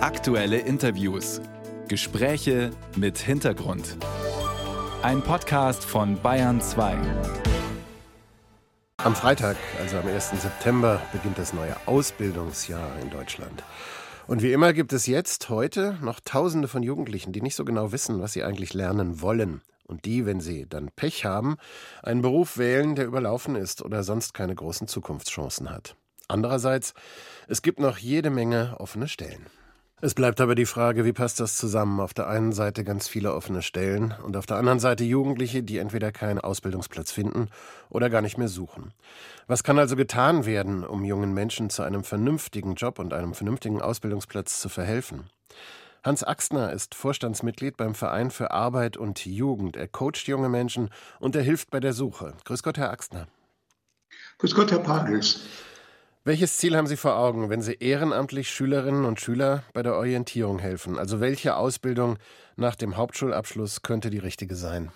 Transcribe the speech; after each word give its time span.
Aktuelle 0.00 0.58
Interviews. 0.58 1.40
Gespräche 1.88 2.70
mit 2.94 3.18
Hintergrund. 3.18 3.96
Ein 5.02 5.22
Podcast 5.22 5.84
von 5.84 6.22
Bayern 6.22 6.60
2. 6.60 6.96
Am 8.98 9.16
Freitag, 9.16 9.56
also 9.80 9.96
am 9.96 10.06
1. 10.06 10.40
September, 10.40 11.02
beginnt 11.10 11.36
das 11.36 11.52
neue 11.52 11.74
Ausbildungsjahr 11.86 12.96
in 13.02 13.10
Deutschland. 13.10 13.64
Und 14.28 14.40
wie 14.40 14.52
immer 14.52 14.72
gibt 14.72 14.92
es 14.92 15.08
jetzt, 15.08 15.48
heute, 15.48 15.98
noch 16.00 16.20
Tausende 16.20 16.68
von 16.68 16.84
Jugendlichen, 16.84 17.32
die 17.32 17.42
nicht 17.42 17.56
so 17.56 17.64
genau 17.64 17.90
wissen, 17.90 18.20
was 18.20 18.32
sie 18.32 18.44
eigentlich 18.44 18.74
lernen 18.74 19.20
wollen. 19.20 19.62
Und 19.88 20.04
die, 20.04 20.26
wenn 20.26 20.38
sie 20.38 20.66
dann 20.68 20.90
Pech 20.94 21.24
haben, 21.24 21.56
einen 22.04 22.22
Beruf 22.22 22.56
wählen, 22.56 22.94
der 22.94 23.06
überlaufen 23.06 23.56
ist 23.56 23.82
oder 23.82 24.04
sonst 24.04 24.32
keine 24.32 24.54
großen 24.54 24.86
Zukunftschancen 24.86 25.70
hat. 25.70 25.96
Andererseits, 26.28 26.94
es 27.48 27.62
gibt 27.62 27.80
noch 27.80 27.98
jede 27.98 28.30
Menge 28.30 28.76
offene 28.78 29.08
Stellen. 29.08 29.46
Es 30.00 30.14
bleibt 30.14 30.40
aber 30.40 30.54
die 30.54 30.66
Frage, 30.66 31.04
wie 31.04 31.12
passt 31.12 31.40
das 31.40 31.56
zusammen? 31.56 31.98
Auf 31.98 32.14
der 32.14 32.28
einen 32.28 32.52
Seite 32.52 32.84
ganz 32.84 33.08
viele 33.08 33.34
offene 33.34 33.62
Stellen 33.62 34.14
und 34.22 34.36
auf 34.36 34.46
der 34.46 34.56
anderen 34.56 34.78
Seite 34.78 35.02
Jugendliche, 35.02 35.64
die 35.64 35.78
entweder 35.78 36.12
keinen 36.12 36.38
Ausbildungsplatz 36.38 37.10
finden 37.10 37.48
oder 37.90 38.08
gar 38.08 38.22
nicht 38.22 38.38
mehr 38.38 38.46
suchen. 38.46 38.92
Was 39.48 39.64
kann 39.64 39.76
also 39.76 39.96
getan 39.96 40.46
werden, 40.46 40.84
um 40.84 41.04
jungen 41.04 41.34
Menschen 41.34 41.68
zu 41.68 41.82
einem 41.82 42.04
vernünftigen 42.04 42.76
Job 42.76 43.00
und 43.00 43.12
einem 43.12 43.34
vernünftigen 43.34 43.82
Ausbildungsplatz 43.82 44.60
zu 44.60 44.68
verhelfen? 44.68 45.30
Hans 46.04 46.22
Axner 46.22 46.72
ist 46.72 46.94
Vorstandsmitglied 46.94 47.76
beim 47.76 47.96
Verein 47.96 48.30
für 48.30 48.52
Arbeit 48.52 48.96
und 48.96 49.26
Jugend. 49.26 49.74
Er 49.74 49.88
coacht 49.88 50.28
junge 50.28 50.48
Menschen 50.48 50.90
und 51.18 51.34
er 51.34 51.42
hilft 51.42 51.70
bei 51.70 51.80
der 51.80 51.92
Suche. 51.92 52.34
Grüß 52.44 52.62
Gott, 52.62 52.78
Herr 52.78 52.90
Axner. 52.90 53.26
Grüß 54.38 54.54
Gott, 54.54 54.70
Herr 54.70 54.78
Pagels. 54.78 55.40
Welches 56.28 56.58
Ziel 56.58 56.76
haben 56.76 56.86
Sie 56.86 56.98
vor 56.98 57.16
Augen, 57.16 57.48
wenn 57.48 57.62
Sie 57.62 57.72
ehrenamtlich 57.72 58.50
Schülerinnen 58.50 59.06
und 59.06 59.18
Schüler 59.18 59.62
bei 59.72 59.82
der 59.82 59.94
Orientierung 59.94 60.58
helfen? 60.58 60.98
Also 60.98 61.20
welche 61.20 61.56
Ausbildung 61.56 62.18
nach 62.54 62.74
dem 62.74 62.98
Hauptschulabschluss 62.98 63.80
könnte 63.80 64.10
die 64.10 64.18
richtige 64.18 64.54
sein? 64.54 64.92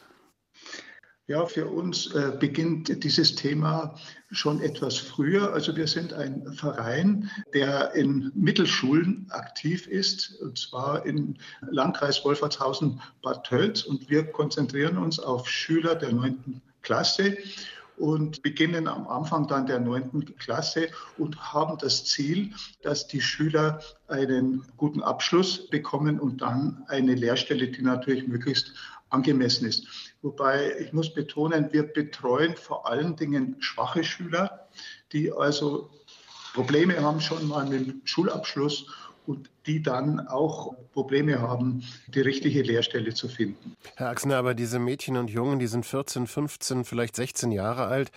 Ja, 1.28 1.47
für 1.47 1.69
uns 1.69 2.14
äh, 2.14 2.33
beginnt 2.39 3.02
dieses 3.02 3.34
Thema 3.34 3.94
schon 4.30 4.61
etwas 4.61 4.98
früher. 4.98 5.55
Also 5.55 5.74
wir 5.74 5.86
sind 5.86 6.12
ein 6.12 6.52
Verein, 6.52 7.30
der 7.55 7.94
in 7.94 8.30
Mittelschulen 8.34 9.27
aktiv 9.30 9.86
ist, 9.86 10.39
und 10.42 10.58
zwar 10.58 11.06
im 11.06 11.39
Landkreis 11.62 12.22
Wolfertshausen-Bad 12.27 13.44
Tölz. 13.46 13.84
Und 13.84 14.11
wir 14.11 14.30
konzentrieren 14.30 14.98
uns 14.98 15.19
auf 15.19 15.48
Schüler 15.48 15.94
der 15.94 16.12
neunten 16.12 16.61
Klasse 16.83 17.39
und 17.96 18.42
beginnen 18.42 18.88
am 18.88 19.06
Anfang 19.06 19.46
dann 19.46 19.66
der 19.66 19.80
neunten 19.80 20.36
Klasse 20.36 20.88
und 21.18 21.52
haben 21.52 21.78
das 21.78 22.04
Ziel, 22.04 22.52
dass 22.82 23.06
die 23.06 23.20
Schüler 23.20 23.80
einen 24.08 24.64
guten 24.76 25.02
Abschluss 25.02 25.68
bekommen 25.68 26.18
und 26.18 26.42
dann 26.42 26.84
eine 26.88 27.14
Lehrstelle, 27.14 27.68
die 27.68 27.82
natürlich 27.82 28.26
möglichst 28.26 28.72
angemessen 29.10 29.66
ist. 29.66 29.86
Wobei 30.22 30.78
ich 30.78 30.92
muss 30.92 31.12
betonen, 31.12 31.72
wir 31.72 31.82
betreuen 31.82 32.56
vor 32.56 32.88
allen 32.88 33.16
Dingen 33.16 33.56
schwache 33.60 34.04
Schüler, 34.04 34.68
die 35.12 35.32
also 35.32 35.90
Probleme 36.54 37.00
haben 37.00 37.20
schon 37.20 37.46
mal 37.48 37.66
mit 37.66 37.86
dem 37.86 38.00
Schulabschluss 38.04 38.86
und 39.26 39.50
die 39.66 39.82
dann 39.82 40.20
auch 40.26 40.74
Probleme 40.92 41.40
haben, 41.40 41.82
die 42.08 42.20
richtige 42.20 42.62
Lehrstelle 42.62 43.14
zu 43.14 43.28
finden. 43.28 43.76
Herr 43.96 44.08
Axner, 44.08 44.36
aber 44.36 44.54
diese 44.54 44.78
Mädchen 44.78 45.16
und 45.16 45.30
Jungen, 45.30 45.58
die 45.58 45.66
sind 45.66 45.86
14, 45.86 46.26
15, 46.26 46.84
vielleicht 46.84 47.16
16 47.16 47.52
Jahre 47.52 47.86
alt, 47.86 48.10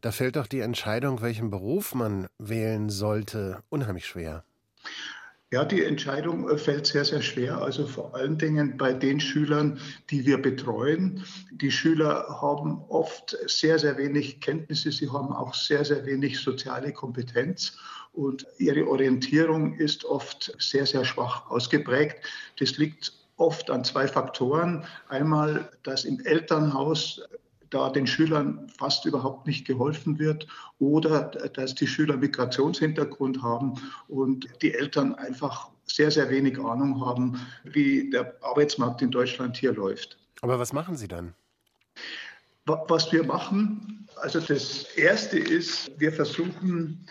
da 0.00 0.12
fällt 0.12 0.36
doch 0.36 0.46
die 0.46 0.60
Entscheidung, 0.60 1.22
welchen 1.22 1.50
Beruf 1.50 1.94
man 1.94 2.28
wählen 2.38 2.90
sollte, 2.90 3.62
unheimlich 3.68 4.06
schwer. 4.06 4.44
Ja, 5.52 5.64
die 5.64 5.82
Entscheidung 5.82 6.48
äh, 6.48 6.56
fällt 6.56 6.86
sehr, 6.86 7.04
sehr 7.04 7.22
schwer. 7.22 7.58
Also 7.58 7.84
vor 7.84 8.14
allen 8.14 8.38
Dingen 8.38 8.76
bei 8.76 8.92
den 8.92 9.18
Schülern, 9.18 9.80
die 10.10 10.24
wir 10.24 10.40
betreuen. 10.40 11.24
Die 11.50 11.72
Schüler 11.72 12.38
haben 12.40 12.80
oft 12.88 13.36
sehr, 13.46 13.80
sehr 13.80 13.98
wenig 13.98 14.40
Kenntnisse. 14.40 14.92
Sie 14.92 15.10
haben 15.10 15.32
auch 15.32 15.54
sehr, 15.54 15.84
sehr 15.84 16.06
wenig 16.06 16.38
soziale 16.38 16.92
Kompetenz. 16.92 17.76
Und 18.12 18.46
ihre 18.58 18.88
Orientierung 18.88 19.74
ist 19.74 20.04
oft 20.04 20.54
sehr, 20.58 20.86
sehr 20.86 21.04
schwach 21.04 21.48
ausgeprägt. 21.50 22.16
Das 22.58 22.76
liegt 22.76 23.12
oft 23.36 23.70
an 23.70 23.84
zwei 23.84 24.06
Faktoren. 24.06 24.84
Einmal, 25.08 25.70
dass 25.82 26.04
im 26.04 26.20
Elternhaus 26.20 27.22
da 27.70 27.88
den 27.88 28.06
Schülern 28.06 28.68
fast 28.76 29.06
überhaupt 29.06 29.46
nicht 29.46 29.66
geholfen 29.66 30.18
wird 30.18 30.46
oder 30.78 31.22
dass 31.54 31.74
die 31.74 31.86
Schüler 31.86 32.16
Migrationshintergrund 32.16 33.42
haben 33.42 33.74
und 34.08 34.48
die 34.60 34.74
Eltern 34.74 35.14
einfach 35.14 35.70
sehr, 35.86 36.10
sehr 36.10 36.28
wenig 36.30 36.58
Ahnung 36.58 37.04
haben, 37.04 37.40
wie 37.64 38.10
der 38.10 38.34
Arbeitsmarkt 38.42 39.02
in 39.02 39.10
Deutschland 39.10 39.56
hier 39.56 39.72
läuft. 39.72 40.18
Aber 40.42 40.58
was 40.58 40.72
machen 40.72 40.96
Sie 40.96 41.08
dann? 41.08 41.34
Was 42.66 43.10
wir 43.10 43.24
machen, 43.24 44.06
also 44.16 44.40
das 44.40 44.84
Erste 44.96 45.38
ist, 45.38 45.90
wir 45.98 46.12
versuchen 46.12 47.06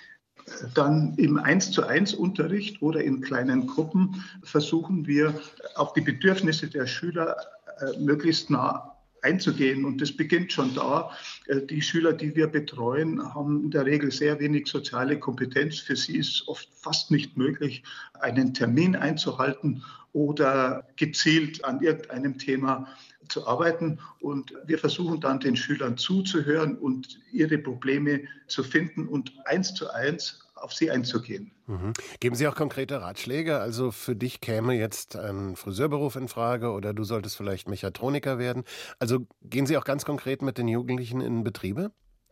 dann 0.74 1.14
im 1.18 1.38
1 1.38 1.72
zu 1.72 1.86
1 1.86 2.14
Unterricht 2.14 2.82
oder 2.82 3.04
in 3.04 3.22
kleinen 3.22 3.68
Gruppen 3.68 4.24
versuchen 4.44 5.08
wir 5.08 5.34
auf 5.76 5.94
die 5.94 6.02
Bedürfnisse 6.02 6.68
der 6.68 6.88
Schüler 6.88 7.38
äh, 7.80 8.00
möglichst 8.00 8.50
nah 8.50 8.99
einzugehen. 9.22 9.86
Und 9.86 10.02
das 10.02 10.12
beginnt 10.12 10.52
schon 10.52 10.74
da. 10.76 11.12
Äh, 11.48 11.62
die 11.62 11.82
Schüler, 11.82 12.14
die 12.14 12.36
wir 12.36 12.48
betreuen, 12.48 13.22
haben 13.34 13.64
in 13.64 13.72
der 13.72 13.86
Regel 13.86 14.12
sehr 14.12 14.40
wenig 14.40 14.68
soziale 14.68 15.20
Kompetenz. 15.20 15.80
Für 15.80 15.96
sie 15.96 16.18
ist 16.18 16.48
oft 16.48 16.68
fast 16.74 17.12
nicht 17.12 17.38
möglich, 17.38 17.84
einen 18.20 18.54
Termin 18.54 18.96
einzuhalten 18.96 19.84
oder 20.14 20.88
gezielt 20.96 21.64
an 21.66 21.82
irgendeinem 21.82 22.38
Thema 22.38 22.88
zu 23.28 23.48
arbeiten. 23.48 24.00
Und 24.20 24.54
wir 24.66 24.78
versuchen 24.78 25.22
dann 25.22 25.40
den 25.40 25.56
Schülern 25.56 25.98
zuzuhören 25.98 26.78
und 26.78 27.20
ihre 27.32 27.58
Probleme 27.58 28.22
zu 28.48 28.64
finden 28.64 29.08
und 29.08 29.34
eins 29.46 29.74
zu 29.74 29.90
eins 29.94 30.49
auf 30.62 30.74
sie 30.74 30.92
einzugehen. 30.92 31.52
Mhm. 31.68 31.94
Geben 32.20 32.36
Sie 32.36 32.48
auch 32.48 32.56
konkrete 32.56 33.02
Ratschläge? 33.02 33.60
Also 33.60 33.92
für 33.92 34.16
dich 34.16 34.42
käme 34.42 34.74
jetzt 34.74 35.16
ein 35.16 35.56
Friseurberuf 35.56 36.16
in 36.16 36.28
Frage 36.28 36.72
oder 36.72 36.94
du 36.94 37.04
solltest 37.04 37.38
vielleicht 37.38 37.70
Mechatroniker 37.70 38.40
werden. 38.40 38.64
Also 39.00 39.28
gehen 39.42 39.66
Sie 39.66 39.78
auch 39.78 39.86
ganz 39.86 40.06
konkret 40.06 40.42
mit 40.42 40.58
den 40.58 40.68
Jugendlichen 40.68 41.22
in 41.22 41.44
Betriebe? 41.44 41.92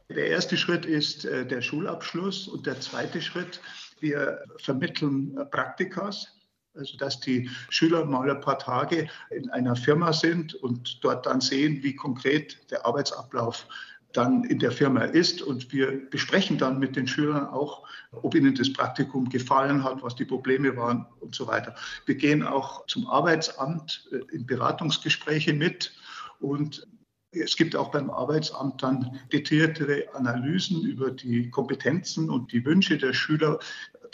Der 0.09 0.27
erste 0.27 0.55
Schritt 0.57 0.85
ist 0.85 1.25
äh, 1.25 1.45
der 1.45 1.61
Schulabschluss 1.61 2.47
und 2.47 2.65
der 2.65 2.79
zweite 2.79 3.21
Schritt, 3.21 3.59
wir 3.99 4.43
vermitteln 4.57 5.37
Praktikas. 5.51 6.33
Also, 6.73 6.95
dass 6.97 7.19
die 7.19 7.49
Schüler 7.69 8.05
mal 8.05 8.29
ein 8.29 8.39
paar 8.39 8.59
Tage 8.59 9.09
in 9.31 9.49
einer 9.49 9.75
Firma 9.75 10.13
sind 10.13 10.53
und 10.53 11.03
dort 11.03 11.25
dann 11.25 11.41
sehen, 11.41 11.81
wie 11.81 11.95
konkret 11.95 12.59
der 12.69 12.85
Arbeitsablauf 12.85 13.67
dann 14.13 14.43
in 14.43 14.59
der 14.59 14.71
Firma 14.71 15.01
ist. 15.01 15.41
Und 15.41 15.71
wir 15.71 16.09
besprechen 16.09 16.57
dann 16.57 16.79
mit 16.79 16.95
den 16.95 17.07
Schülern 17.07 17.47
auch, 17.47 17.87
ob 18.11 18.35
ihnen 18.35 18.55
das 18.55 18.71
Praktikum 18.71 19.29
gefallen 19.29 19.83
hat, 19.83 20.01
was 20.01 20.15
die 20.15 20.25
Probleme 20.25 20.75
waren 20.75 21.05
und 21.19 21.35
so 21.35 21.47
weiter. 21.47 21.75
Wir 22.05 22.15
gehen 22.15 22.43
auch 22.43 22.85
zum 22.87 23.07
Arbeitsamt 23.07 24.07
äh, 24.11 24.35
in 24.35 24.45
Beratungsgespräche 24.45 25.53
mit 25.53 25.93
und 26.39 26.87
es 27.31 27.55
gibt 27.57 27.75
auch 27.75 27.91
beim 27.91 28.09
Arbeitsamt 28.09 28.81
dann 28.81 29.19
detailliertere 29.31 30.05
Analysen 30.13 30.83
über 30.83 31.11
die 31.11 31.49
Kompetenzen 31.49 32.29
und 32.29 32.51
die 32.51 32.65
Wünsche 32.65 32.97
der 32.97 33.13
Schüler. 33.13 33.59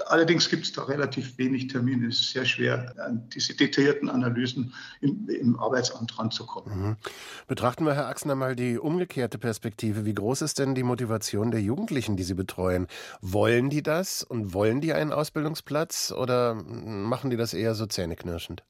Allerdings 0.07 0.49
gibt 0.49 0.63
es 0.63 0.71
da 0.71 0.83
relativ 0.83 1.37
wenig 1.37 1.67
Termine. 1.67 2.07
Es 2.07 2.21
ist 2.21 2.31
sehr 2.31 2.45
schwer, 2.45 2.93
an 3.05 3.29
diese 3.29 3.55
detaillierten 3.55 4.09
Analysen 4.09 4.73
im, 5.01 5.27
im 5.29 5.59
Arbeitsamt 5.59 6.17
ranzukommen. 6.17 6.89
Mhm. 6.89 6.95
Betrachten 7.47 7.85
wir, 7.85 7.93
Herr 7.93 8.07
Axner, 8.07 8.35
mal 8.35 8.55
die 8.55 8.77
umgekehrte 8.77 9.37
Perspektive. 9.37 10.05
Wie 10.05 10.13
groß 10.13 10.41
ist 10.41 10.59
denn 10.59 10.75
die 10.75 10.83
Motivation 10.83 11.51
der 11.51 11.61
Jugendlichen, 11.61 12.17
die 12.17 12.23
Sie 12.23 12.33
betreuen? 12.33 12.87
Wollen 13.21 13.69
die 13.69 13.83
das 13.83 14.23
und 14.23 14.53
wollen 14.53 14.81
die 14.81 14.93
einen 14.93 15.11
Ausbildungsplatz 15.11 16.11
oder 16.11 16.55
machen 16.55 17.29
die 17.29 17.37
das 17.37 17.53
eher 17.53 17.75
so 17.75 17.85
zähneknirschend? 17.85 18.63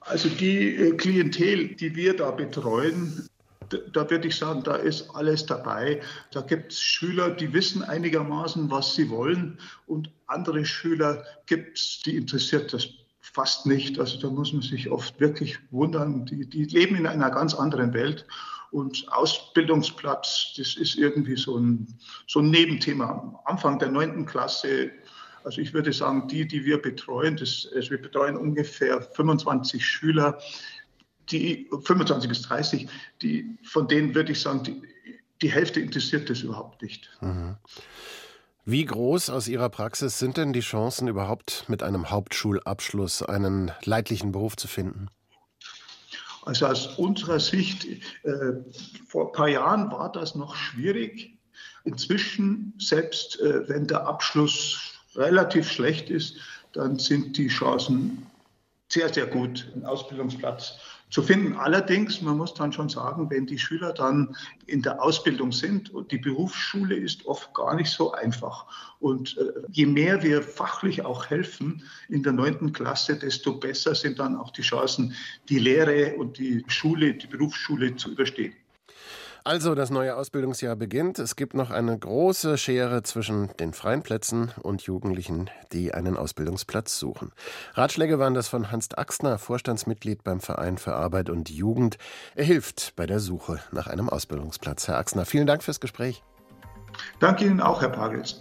Also 0.00 0.28
die 0.28 0.76
äh, 0.76 0.96
Klientel, 0.96 1.74
die 1.76 1.94
wir 1.94 2.16
da 2.16 2.30
betreuen, 2.30 3.28
da 3.68 4.10
würde 4.10 4.28
ich 4.28 4.36
sagen, 4.36 4.62
da 4.62 4.76
ist 4.76 5.10
alles 5.14 5.46
dabei. 5.46 6.00
Da 6.32 6.40
gibt 6.40 6.72
es 6.72 6.80
Schüler, 6.80 7.30
die 7.30 7.52
wissen 7.52 7.82
einigermaßen, 7.82 8.70
was 8.70 8.94
sie 8.94 9.10
wollen 9.10 9.58
und 9.86 10.10
andere 10.26 10.64
Schüler 10.64 11.24
gibt 11.46 11.78
es, 11.78 12.00
die 12.04 12.16
interessiert 12.16 12.72
das 12.72 12.88
fast 13.20 13.66
nicht. 13.66 13.98
Also 14.00 14.18
da 14.18 14.28
muss 14.28 14.52
man 14.52 14.62
sich 14.62 14.90
oft 14.90 15.20
wirklich 15.20 15.58
wundern. 15.70 16.26
Die, 16.26 16.48
die 16.48 16.64
leben 16.64 16.96
in 16.96 17.06
einer 17.06 17.30
ganz 17.30 17.54
anderen 17.54 17.92
Welt. 17.92 18.26
Und 18.72 19.06
Ausbildungsplatz, 19.10 20.54
das 20.56 20.76
ist 20.76 20.96
irgendwie 20.96 21.36
so 21.36 21.56
ein, 21.56 21.98
so 22.26 22.40
ein 22.40 22.50
Nebenthema. 22.50 23.10
Am 23.10 23.38
Anfang 23.44 23.78
der 23.78 23.90
neunten 23.90 24.26
Klasse 24.26 24.90
also 25.44 25.60
ich 25.60 25.72
würde 25.72 25.92
sagen, 25.92 26.28
die, 26.28 26.46
die 26.46 26.64
wir 26.64 26.80
betreuen, 26.80 27.36
das, 27.36 27.68
also 27.74 27.92
wir 27.92 28.02
betreuen 28.02 28.36
ungefähr 28.36 29.00
25 29.00 29.84
Schüler, 29.84 30.38
die 31.30 31.68
25 31.70 32.28
bis 32.28 32.42
30, 32.42 32.88
die, 33.22 33.58
von 33.64 33.88
denen 33.88 34.14
würde 34.14 34.32
ich 34.32 34.40
sagen, 34.40 34.62
die, 34.62 34.82
die 35.42 35.50
Hälfte 35.50 35.80
interessiert 35.80 36.28
das 36.30 36.42
überhaupt 36.42 36.82
nicht. 36.82 37.10
Mhm. 37.20 37.56
Wie 38.64 38.84
groß 38.84 39.30
aus 39.30 39.48
Ihrer 39.48 39.68
Praxis 39.68 40.18
sind 40.18 40.36
denn 40.36 40.52
die 40.52 40.60
Chancen, 40.60 41.08
überhaupt 41.08 41.64
mit 41.68 41.82
einem 41.82 42.10
Hauptschulabschluss 42.10 43.22
einen 43.22 43.72
leidlichen 43.84 44.32
Beruf 44.32 44.56
zu 44.56 44.68
finden? 44.68 45.08
Also 46.44 46.66
aus 46.66 46.86
unserer 46.98 47.40
Sicht, 47.40 47.86
äh, 48.22 48.52
vor 49.06 49.26
ein 49.28 49.32
paar 49.32 49.48
Jahren 49.48 49.90
war 49.90 50.12
das 50.12 50.34
noch 50.34 50.54
schwierig. 50.54 51.36
Inzwischen, 51.84 52.74
selbst 52.78 53.40
äh, 53.40 53.68
wenn 53.68 53.86
der 53.86 54.06
Abschluss 54.06 54.92
relativ 55.16 55.70
schlecht 55.70 56.10
ist, 56.10 56.36
dann 56.72 56.98
sind 56.98 57.36
die 57.36 57.48
Chancen 57.48 58.26
sehr, 58.88 59.12
sehr 59.12 59.26
gut, 59.26 59.70
einen 59.74 59.84
Ausbildungsplatz 59.84 60.78
zu 61.10 61.22
finden. 61.22 61.54
Allerdings, 61.54 62.22
man 62.22 62.36
muss 62.36 62.54
dann 62.54 62.72
schon 62.72 62.88
sagen, 62.88 63.28
wenn 63.30 63.46
die 63.46 63.58
Schüler 63.58 63.92
dann 63.92 64.36
in 64.66 64.82
der 64.82 65.02
Ausbildung 65.02 65.52
sind 65.52 65.90
und 65.90 66.12
die 66.12 66.18
Berufsschule 66.18 66.94
ist 66.94 67.26
oft 67.26 67.52
gar 67.52 67.74
nicht 67.74 67.90
so 67.90 68.12
einfach. 68.12 68.66
Und 69.00 69.36
äh, 69.38 69.60
je 69.70 69.86
mehr 69.86 70.22
wir 70.22 70.42
fachlich 70.42 71.04
auch 71.04 71.28
helfen 71.28 71.82
in 72.08 72.22
der 72.22 72.32
neunten 72.32 72.72
Klasse, 72.72 73.18
desto 73.18 73.54
besser 73.54 73.94
sind 73.94 74.18
dann 74.18 74.36
auch 74.36 74.52
die 74.52 74.62
Chancen, 74.62 75.14
die 75.48 75.58
Lehre 75.58 76.14
und 76.16 76.38
die 76.38 76.64
Schule, 76.68 77.14
die 77.14 77.26
Berufsschule 77.26 77.96
zu 77.96 78.12
überstehen. 78.12 78.54
Also 79.42 79.74
das 79.74 79.90
neue 79.90 80.16
Ausbildungsjahr 80.16 80.76
beginnt. 80.76 81.18
Es 81.18 81.34
gibt 81.34 81.54
noch 81.54 81.70
eine 81.70 81.98
große 81.98 82.58
Schere 82.58 83.02
zwischen 83.02 83.48
den 83.58 83.72
freien 83.72 84.02
Plätzen 84.02 84.52
und 84.62 84.82
Jugendlichen, 84.82 85.48
die 85.72 85.94
einen 85.94 86.16
Ausbildungsplatz 86.16 86.98
suchen. 86.98 87.32
Ratschläge 87.74 88.18
waren 88.18 88.34
das 88.34 88.48
von 88.48 88.70
Hans 88.70 88.92
Axner, 88.94 89.38
Vorstandsmitglied 89.38 90.24
beim 90.24 90.40
Verein 90.40 90.76
für 90.76 90.94
Arbeit 90.94 91.30
und 91.30 91.48
Jugend. 91.48 91.96
Er 92.34 92.44
hilft 92.44 92.94
bei 92.96 93.06
der 93.06 93.20
Suche 93.20 93.60
nach 93.72 93.86
einem 93.86 94.10
Ausbildungsplatz. 94.10 94.88
Herr 94.88 94.98
Axner, 94.98 95.24
vielen 95.24 95.46
Dank 95.46 95.62
fürs 95.62 95.80
Gespräch. 95.80 96.22
Danke 97.18 97.46
Ihnen 97.46 97.60
auch, 97.60 97.80
Herr 97.80 97.90
Pagels. 97.90 98.38